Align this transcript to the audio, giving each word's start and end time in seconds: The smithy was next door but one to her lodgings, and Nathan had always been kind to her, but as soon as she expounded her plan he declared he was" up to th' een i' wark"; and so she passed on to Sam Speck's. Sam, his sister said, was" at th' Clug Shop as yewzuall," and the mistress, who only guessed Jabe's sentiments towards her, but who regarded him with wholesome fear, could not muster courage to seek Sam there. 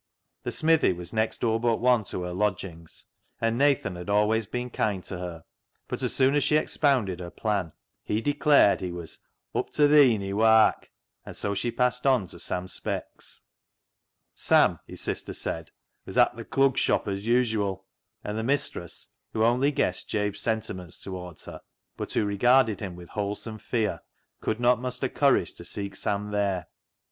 The 0.41 0.51
smithy 0.51 0.93
was 0.93 1.13
next 1.13 1.41
door 1.41 1.59
but 1.59 1.77
one 1.79 2.03
to 2.05 2.23
her 2.23 2.33
lodgings, 2.33 3.05
and 3.39 3.55
Nathan 3.55 3.95
had 3.95 4.09
always 4.09 4.47
been 4.47 4.71
kind 4.71 5.03
to 5.03 5.19
her, 5.19 5.43
but 5.87 6.01
as 6.01 6.11
soon 6.11 6.33
as 6.33 6.43
she 6.43 6.55
expounded 6.57 7.19
her 7.19 7.29
plan 7.29 7.71
he 8.03 8.19
declared 8.19 8.81
he 8.81 8.91
was" 8.91 9.19
up 9.53 9.69
to 9.73 9.87
th' 9.87 9.91
een 9.91 10.27
i' 10.27 10.33
wark"; 10.33 10.89
and 11.23 11.35
so 11.37 11.53
she 11.53 11.69
passed 11.69 12.07
on 12.07 12.25
to 12.29 12.39
Sam 12.39 12.67
Speck's. 12.67 13.43
Sam, 14.33 14.79
his 14.87 15.01
sister 15.01 15.33
said, 15.33 15.69
was" 16.07 16.17
at 16.17 16.35
th' 16.35 16.49
Clug 16.49 16.77
Shop 16.79 17.07
as 17.07 17.27
yewzuall," 17.27 17.83
and 18.23 18.35
the 18.39 18.43
mistress, 18.43 19.09
who 19.33 19.43
only 19.43 19.71
guessed 19.71 20.09
Jabe's 20.09 20.39
sentiments 20.39 20.97
towards 20.99 21.45
her, 21.45 21.61
but 21.95 22.11
who 22.13 22.25
regarded 22.25 22.79
him 22.79 22.95
with 22.95 23.09
wholesome 23.09 23.59
fear, 23.59 23.99
could 24.39 24.59
not 24.59 24.81
muster 24.81 25.09
courage 25.09 25.53
to 25.53 25.63
seek 25.63 25.95
Sam 25.95 26.31
there. 26.31 26.65